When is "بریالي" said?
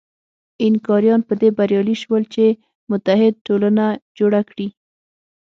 1.57-1.95